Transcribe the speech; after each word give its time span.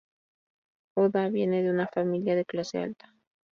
Oda 0.95 1.29
viene 1.29 1.61
de 1.61 1.69
una 1.69 1.85
familia 1.87 2.35
de 2.35 2.43
clase 2.43 2.79
alta. 2.79 3.13